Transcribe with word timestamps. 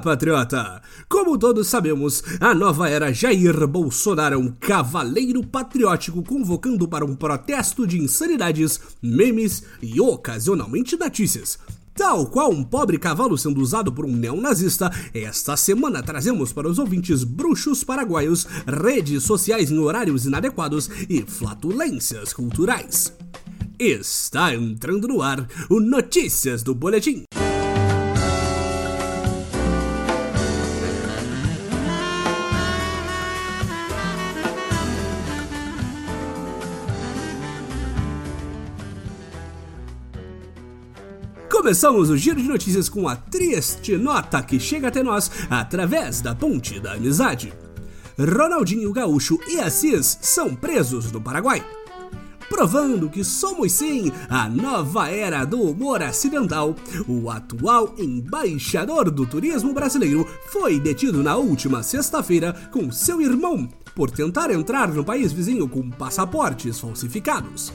Patriota! 0.00 0.82
Como 1.08 1.38
todos 1.38 1.66
sabemos, 1.68 2.22
a 2.40 2.54
nova 2.54 2.88
era 2.88 3.12
Jair 3.12 3.66
Bolsonaro 3.66 4.34
é 4.34 4.38
um 4.38 4.48
cavaleiro 4.48 5.44
patriótico 5.44 6.22
convocando 6.22 6.88
para 6.88 7.04
um 7.04 7.14
protesto 7.14 7.86
de 7.86 7.98
insanidades, 7.98 8.80
memes 9.02 9.64
e 9.82 10.00
ocasionalmente 10.00 10.96
notícias. 10.96 11.58
Tal 11.94 12.26
qual 12.26 12.50
um 12.50 12.62
pobre 12.62 12.98
cavalo 12.98 13.38
sendo 13.38 13.60
usado 13.60 13.90
por 13.90 14.04
um 14.04 14.12
neonazista, 14.12 14.90
esta 15.14 15.56
semana 15.56 16.02
trazemos 16.02 16.52
para 16.52 16.68
os 16.68 16.78
ouvintes 16.78 17.24
bruxos 17.24 17.82
paraguaios, 17.82 18.46
redes 18.66 19.24
sociais 19.24 19.70
em 19.70 19.78
horários 19.78 20.26
inadequados 20.26 20.90
e 21.08 21.22
flatulências 21.22 22.34
culturais. 22.34 23.12
Está 23.78 24.54
entrando 24.54 25.06
no 25.06 25.20
ar 25.20 25.46
o 25.68 25.80
Notícias 25.80 26.62
do 26.62 26.74
Boletim. 26.74 27.25
Começamos 41.66 42.10
o 42.10 42.16
giro 42.16 42.40
de 42.40 42.46
notícias 42.46 42.88
com 42.88 43.08
a 43.08 43.16
triste 43.16 43.96
nota 43.96 44.40
que 44.40 44.60
chega 44.60 44.86
até 44.86 45.02
nós 45.02 45.28
através 45.50 46.20
da 46.20 46.32
ponte 46.32 46.78
da 46.78 46.92
amizade. 46.92 47.52
Ronaldinho 48.16 48.92
Gaúcho 48.92 49.36
e 49.48 49.58
Assis 49.58 50.16
são 50.22 50.54
presos 50.54 51.10
no 51.10 51.20
Paraguai. 51.20 51.66
Provando 52.48 53.10
que 53.10 53.24
somos 53.24 53.72
sim 53.72 54.12
a 54.30 54.48
nova 54.48 55.10
era 55.10 55.44
do 55.44 55.60
humor 55.60 56.04
acidental, 56.04 56.76
o 57.08 57.28
atual 57.28 57.96
embaixador 57.98 59.10
do 59.10 59.26
turismo 59.26 59.74
brasileiro 59.74 60.24
foi 60.52 60.78
detido 60.78 61.20
na 61.20 61.34
última 61.34 61.82
sexta-feira 61.82 62.52
com 62.70 62.92
seu 62.92 63.20
irmão 63.20 63.68
por 63.92 64.08
tentar 64.08 64.52
entrar 64.52 64.86
no 64.86 65.02
país 65.02 65.32
vizinho 65.32 65.68
com 65.68 65.90
passaportes 65.90 66.78
falsificados 66.78 67.72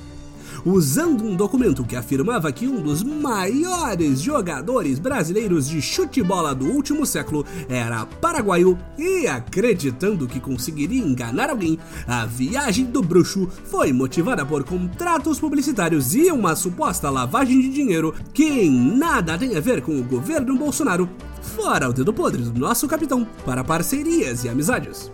usando 0.65 1.23
um 1.23 1.35
documento 1.35 1.83
que 1.83 1.95
afirmava 1.95 2.51
que 2.51 2.67
um 2.67 2.81
dos 2.81 3.03
maiores 3.03 4.21
jogadores 4.21 4.99
brasileiros 4.99 5.67
de 5.67 5.81
chute-bola 5.81 6.53
do 6.53 6.65
último 6.65 7.05
século 7.05 7.45
era 7.69 8.05
paraguaio 8.05 8.77
e 8.97 9.27
acreditando 9.27 10.27
que 10.27 10.39
conseguiria 10.39 11.03
enganar 11.03 11.49
alguém, 11.49 11.77
a 12.07 12.25
viagem 12.25 12.85
do 12.85 13.01
bruxo 13.01 13.47
foi 13.65 13.93
motivada 13.93 14.45
por 14.45 14.63
contratos 14.63 15.39
publicitários 15.39 16.15
e 16.15 16.31
uma 16.31 16.55
suposta 16.55 17.09
lavagem 17.09 17.61
de 17.61 17.69
dinheiro 17.69 18.13
que 18.33 18.69
nada 18.69 19.37
tem 19.37 19.55
a 19.55 19.59
ver 19.59 19.81
com 19.81 19.99
o 19.99 20.03
governo 20.03 20.57
Bolsonaro, 20.57 21.09
fora 21.41 21.89
o 21.89 21.93
dedo 21.93 22.13
podre 22.13 22.41
do 22.43 22.59
nosso 22.59 22.87
capitão 22.87 23.27
para 23.45 23.63
parcerias 23.63 24.43
e 24.43 24.49
amizades. 24.49 25.11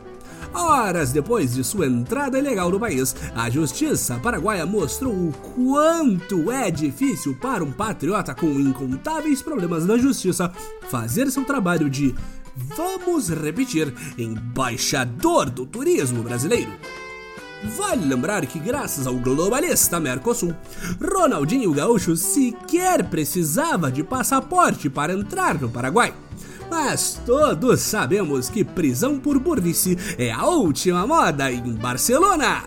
Horas 0.53 1.11
depois 1.11 1.53
de 1.53 1.63
sua 1.63 1.87
entrada 1.87 2.39
ilegal 2.39 2.69
no 2.69 2.79
país, 2.79 3.15
a 3.35 3.49
justiça 3.49 4.19
paraguaia 4.19 4.65
mostrou 4.65 5.13
o 5.13 5.33
quanto 5.55 6.51
é 6.51 6.71
difícil 6.71 7.35
para 7.35 7.63
um 7.63 7.71
patriota 7.71 8.33
com 8.33 8.47
incontáveis 8.47 9.41
problemas 9.41 9.85
na 9.85 9.97
justiça 9.97 10.51
fazer 10.89 11.29
seu 11.29 11.45
trabalho 11.45 11.89
de, 11.89 12.15
vamos 12.55 13.29
repetir, 13.29 13.93
embaixador 14.17 15.49
do 15.49 15.65
turismo 15.65 16.23
brasileiro. 16.23 16.71
Vale 17.63 18.05
lembrar 18.05 18.45
que, 18.45 18.59
graças 18.59 19.07
ao 19.07 19.15
globalista 19.15 19.99
Mercosul, 19.99 20.55
Ronaldinho 21.01 21.73
Gaúcho 21.73 22.15
sequer 22.15 23.03
precisava 23.09 23.91
de 23.91 24.03
passaporte 24.03 24.89
para 24.89 25.13
entrar 25.13 25.59
no 25.59 25.69
Paraguai. 25.69 26.13
Mas 26.69 27.19
todos 27.25 27.81
sabemos 27.81 28.49
que 28.49 28.63
prisão 28.63 29.19
por 29.19 29.39
burrice 29.39 29.97
é 30.17 30.31
a 30.31 30.45
última 30.45 31.07
moda 31.07 31.51
em 31.51 31.73
Barcelona. 31.73 32.63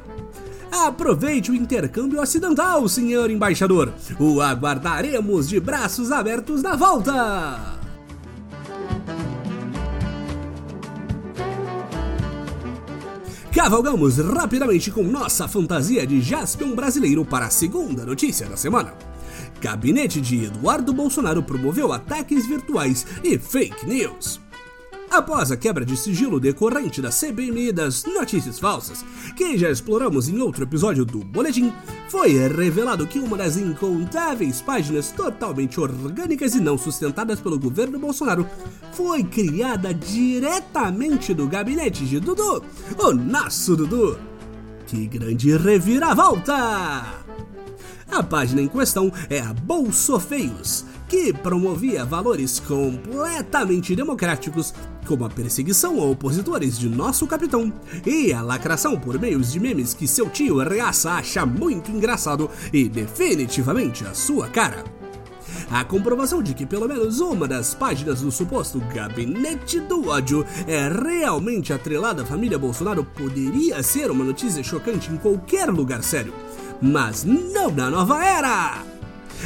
Aproveite 0.71 1.51
o 1.51 1.55
intercâmbio 1.55 2.21
acidental, 2.21 2.89
senhor 2.89 3.31
embaixador. 3.31 3.93
O 4.19 4.41
aguardaremos 4.41 5.49
de 5.49 5.59
braços 5.59 6.13
abertos 6.13 6.63
na 6.63 6.77
volta. 6.77 7.81
Cavalgamos 13.53 14.19
rapidamente 14.19 14.93
com 14.93 15.03
nossa 15.03 15.49
fantasia 15.49 16.07
de 16.07 16.23
Jaspion 16.23 16.75
brasileiro 16.75 17.25
para 17.25 17.47
a 17.47 17.51
segunda 17.51 18.07
notícia 18.07 18.47
da 18.47 18.57
semana. 18.57 19.10
Gabinete 19.61 20.21
de 20.21 20.47
Eduardo 20.47 20.93
Bolsonaro 20.93 21.43
promoveu 21.43 21.93
ataques 21.93 22.47
virtuais 22.47 23.07
e 23.23 23.39
fake 23.39 23.87
news. 23.87 24.41
Após 25.11 25.51
a 25.51 25.57
quebra 25.57 25.85
de 25.85 25.97
sigilo 25.97 26.39
decorrente 26.39 27.03
da 27.03 27.11
CPMI 27.11 27.73
das 27.73 28.05
notícias 28.05 28.61
falsas, 28.61 29.05
que 29.37 29.59
já 29.59 29.69
exploramos 29.69 30.29
em 30.29 30.41
outro 30.41 30.63
episódio 30.63 31.05
do 31.05 31.19
Boletim, 31.19 31.73
foi 32.09 32.39
revelado 32.49 33.07
que 33.07 33.19
uma 33.19 33.37
das 33.37 33.57
incontáveis 33.57 34.63
páginas 34.63 35.11
totalmente 35.11 35.81
orgânicas 35.81 36.55
e 36.55 36.61
não 36.61 36.79
sustentadas 36.79 37.41
pelo 37.41 37.59
governo 37.59 37.99
Bolsonaro 37.99 38.47
foi 38.93 39.25
criada 39.25 39.93
diretamente 39.93 41.35
do 41.35 41.49
gabinete 41.49 42.07
de 42.07 42.21
Dudu, 42.21 42.63
o 42.97 43.13
nosso 43.13 43.77
Dudu. 43.77 44.17
Que 44.87 45.07
grande 45.09 45.57
reviravolta! 45.57 47.20
A 48.11 48.25
página 48.25 48.61
em 48.61 48.67
questão 48.67 49.13
é 49.29 49.41
a 49.41 49.53
Bolsofeios, 49.53 50.85
que 51.09 51.33
promovia 51.33 52.05
valores 52.05 52.59
completamente 52.59 53.95
democráticos, 53.95 54.75
como 55.07 55.25
a 55.25 55.31
perseguição 55.31 56.01
a 56.01 56.05
opositores 56.07 56.77
de 56.77 56.89
nosso 56.89 57.25
capitão 57.25 57.73
e 58.05 58.33
a 58.33 58.43
lacração 58.43 58.99
por 58.99 59.17
meios 59.19 59.53
de 59.53 59.61
memes 59.61 59.95
que 59.95 60.09
seu 60.09 60.29
tio 60.29 60.59
Reaça 60.59 61.13
acha 61.13 61.47
muito 61.47 61.93
engraçado 61.93 62.51
e 62.73 62.89
definitivamente 62.89 64.05
a 64.05 64.13
sua 64.13 64.49
cara. 64.49 64.83
A 65.71 65.85
comprovação 65.85 66.43
de 66.43 66.53
que 66.53 66.67
pelo 66.67 66.89
menos 66.89 67.21
uma 67.21 67.47
das 67.47 67.75
páginas 67.75 68.23
do 68.23 68.33
suposto 68.33 68.81
gabinete 68.93 69.79
do 69.79 70.09
ódio 70.09 70.45
é 70.67 70.89
realmente 70.89 71.73
atrelada 71.73 72.23
à 72.23 72.27
família 72.27 72.59
Bolsonaro 72.59 73.05
poderia 73.05 73.81
ser 73.85 74.11
uma 74.11 74.25
notícia 74.25 74.65
chocante 74.65 75.13
em 75.13 75.17
qualquer 75.17 75.71
lugar 75.71 76.03
sério 76.03 76.35
mas 76.81 77.25
não 77.25 77.71
na 77.71 77.91
nova 77.91 78.25
era! 78.25 78.85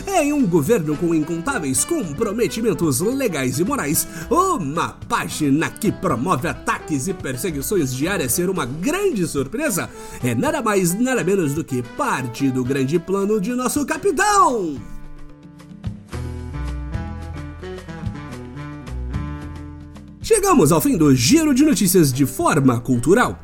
Em 0.06 0.32
um 0.32 0.44
governo 0.44 0.96
com 0.96 1.14
incontáveis 1.14 1.84
comprometimentos 1.84 3.00
legais 3.00 3.60
e 3.60 3.64
morais, 3.64 4.08
uma 4.28 4.98
página 5.08 5.70
que 5.70 5.92
promove 5.92 6.48
ataques 6.48 7.06
e 7.06 7.14
perseguições 7.14 7.94
diárias 7.94 8.32
ser 8.32 8.50
uma 8.50 8.66
grande 8.66 9.26
surpresa 9.26 9.88
é 10.22 10.34
nada 10.34 10.60
mais 10.60 10.94
nada 10.94 11.22
menos 11.22 11.54
do 11.54 11.62
que 11.62 11.82
parte 11.96 12.50
do 12.50 12.64
grande 12.64 12.98
plano 12.98 13.40
de 13.40 13.54
nosso 13.54 13.86
capitão! 13.86 14.76
Chegamos 20.24 20.72
ao 20.72 20.80
fim 20.80 20.96
do 20.96 21.14
giro 21.14 21.52
de 21.52 21.62
notícias 21.62 22.10
de 22.10 22.24
forma 22.24 22.80
cultural. 22.80 23.38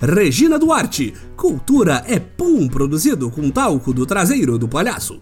Regina 0.00 0.58
Duarte, 0.58 1.12
cultura 1.42 2.04
é 2.06 2.20
pum 2.20 2.68
produzido 2.68 3.28
com 3.28 3.50
talco 3.50 3.92
do 3.92 4.06
traseiro 4.06 4.56
do 4.56 4.68
palhaço. 4.68 5.20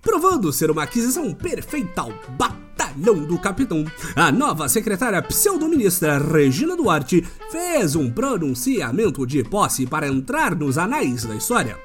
Provando 0.00 0.52
ser 0.52 0.72
uma 0.72 0.82
aquisição 0.82 1.32
perfeita 1.32 2.00
ao 2.00 2.12
batalhão 2.36 3.24
do 3.24 3.38
capitão, 3.38 3.84
a 4.16 4.32
nova 4.32 4.68
secretária 4.68 5.22
pseudo-ministra 5.22 6.18
Regina 6.18 6.76
Duarte 6.76 7.24
fez 7.52 7.94
um 7.94 8.10
pronunciamento 8.10 9.24
de 9.24 9.44
posse 9.44 9.86
para 9.86 10.08
entrar 10.08 10.56
nos 10.56 10.76
anais 10.78 11.24
da 11.24 11.36
história. 11.36 11.78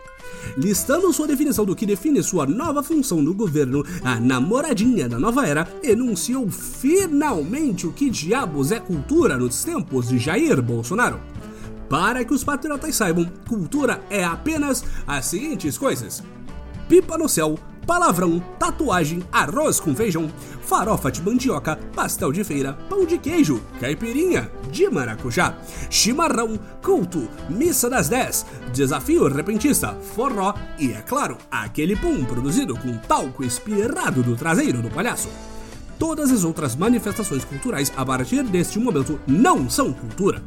Listando 0.57 1.13
sua 1.13 1.27
definição 1.27 1.63
do 1.63 1.75
que 1.75 1.85
define 1.85 2.23
sua 2.23 2.47
nova 2.47 2.81
função 2.81 3.21
no 3.21 3.31
governo, 3.31 3.85
a 4.03 4.19
namoradinha 4.19 5.07
da 5.07 5.19
nova 5.19 5.45
era 5.45 5.67
enunciou 5.83 6.49
finalmente 6.49 7.85
o 7.85 7.93
que 7.93 8.09
diabos 8.09 8.72
é 8.72 8.79
cultura 8.79 9.37
nos 9.37 9.63
tempos 9.63 10.09
de 10.09 10.17
Jair 10.17 10.63
Bolsonaro. 10.63 11.19
Para 11.89 12.25
que 12.25 12.34
os 12.34 12.43
patriotas 12.43 12.95
saibam, 12.95 13.25
cultura 13.47 14.01
é 14.09 14.23
apenas 14.23 14.84
as 15.05 15.25
seguintes 15.25 15.78
coisas: 15.78 16.22
pipa 16.89 17.17
no 17.17 17.29
céu, 17.29 17.57
palavrão, 17.87 18.43
tatuagem, 18.59 19.23
arroz 19.31 19.79
com 19.79 19.95
feijão, 19.95 20.29
farofa 20.61 21.09
de 21.09 21.22
mandioca, 21.22 21.78
pastel 21.95 22.34
de 22.34 22.43
feira, 22.43 22.73
pão 22.89 23.05
de 23.05 23.17
queijo, 23.17 23.61
caipirinha 23.79 24.51
de 24.69 24.89
maracujá, 24.89 25.57
chimarrão, 25.89 26.59
culto, 26.84 27.29
missa 27.49 27.90
das 27.90 28.09
10, 28.09 28.45
desafio 28.73 29.28
repentista, 29.29 29.95
forró 30.13 30.53
e, 30.78 30.91
é 30.91 31.01
claro, 31.01 31.37
aquele 31.49 31.95
pum 31.95 32.25
produzido 32.25 32.78
com 32.78 32.97
talco 32.97 33.45
espirrado 33.45 34.22
do 34.22 34.35
traseiro 34.35 34.81
do 34.81 34.90
palhaço. 34.90 35.29
Todas 35.97 36.29
as 36.31 36.43
outras 36.43 36.75
manifestações 36.75 37.43
culturais 37.45 37.91
a 37.95 38.05
partir 38.05 38.43
deste 38.43 38.78
momento 38.78 39.19
não 39.25 39.67
são 39.69 39.91
cultura. 39.91 40.43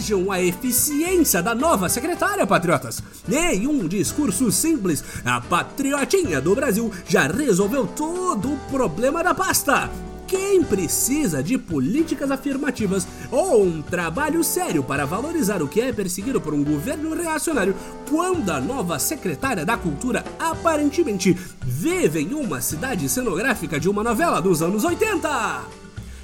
Vejam 0.00 0.32
a 0.32 0.40
eficiência 0.40 1.42
da 1.42 1.54
nova 1.54 1.86
secretária, 1.86 2.46
patriotas! 2.46 3.02
Em 3.30 3.66
um 3.66 3.86
discurso 3.86 4.50
simples, 4.50 5.04
a 5.26 5.42
patriotinha 5.42 6.40
do 6.40 6.54
Brasil 6.54 6.90
já 7.06 7.26
resolveu 7.26 7.86
todo 7.86 8.54
o 8.54 8.58
problema 8.70 9.22
da 9.22 9.34
pasta. 9.34 9.90
quem 10.26 10.62
precisa 10.64 11.42
de 11.42 11.58
políticas 11.58 12.30
afirmativas 12.30 13.06
ou 13.30 13.62
um 13.62 13.82
trabalho 13.82 14.42
sério 14.42 14.82
para 14.82 15.04
valorizar 15.04 15.60
o 15.60 15.68
que 15.68 15.82
é 15.82 15.92
perseguido 15.92 16.40
por 16.40 16.54
um 16.54 16.64
governo 16.64 17.14
reacionário 17.14 17.74
quando 18.08 18.48
a 18.48 18.58
nova 18.58 18.98
secretária 18.98 19.66
da 19.66 19.76
Cultura 19.76 20.24
aparentemente 20.38 21.36
vive 21.62 22.20
em 22.20 22.32
uma 22.32 22.62
cidade 22.62 23.06
cenográfica 23.06 23.78
de 23.78 23.90
uma 23.90 24.02
novela 24.02 24.40
dos 24.40 24.62
anos 24.62 24.82
80? 24.82 25.79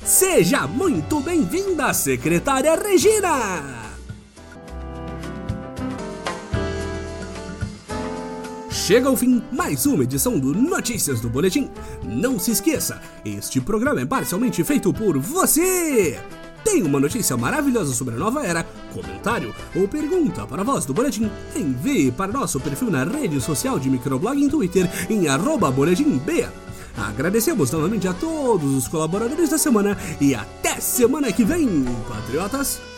Seja 0.06 0.68
muito 0.68 1.20
bem-vinda, 1.20 1.92
secretária 1.92 2.76
Regina! 2.76 3.64
Chega 8.70 9.08
ao 9.08 9.16
fim 9.16 9.42
mais 9.50 9.84
uma 9.84 10.04
edição 10.04 10.38
do 10.38 10.54
Notícias 10.54 11.20
do 11.20 11.28
Boletim. 11.28 11.68
Não 12.04 12.38
se 12.38 12.52
esqueça, 12.52 13.02
este 13.24 13.60
programa 13.60 14.00
é 14.00 14.06
parcialmente 14.06 14.62
feito 14.62 14.92
por 14.92 15.18
você. 15.18 16.20
Tem 16.62 16.84
uma 16.84 17.00
notícia 17.00 17.36
maravilhosa 17.36 17.92
sobre 17.92 18.14
a 18.14 18.18
nova 18.18 18.46
era, 18.46 18.64
comentário 18.94 19.52
ou 19.74 19.88
pergunta 19.88 20.46
para 20.46 20.62
a 20.62 20.64
voz 20.64 20.84
do 20.84 20.94
Boletim? 20.94 21.28
Envie 21.56 22.12
para 22.12 22.30
nosso 22.30 22.60
perfil 22.60 22.92
na 22.92 23.02
rede 23.02 23.40
social 23.40 23.76
de 23.76 23.90
microblog 23.90 24.40
em 24.40 24.48
Twitter 24.48 24.88
em 25.10 25.26
arroba 25.26 25.68
boletimb. 25.68 26.22
Agradecemos 26.96 27.70
novamente 27.70 28.08
a 28.08 28.14
todos 28.14 28.74
os 28.74 28.88
colaboradores 28.88 29.50
da 29.50 29.58
semana 29.58 29.96
e 30.20 30.34
até 30.34 30.80
semana 30.80 31.30
que 31.32 31.44
vem, 31.44 31.84
patriotas! 32.08 32.95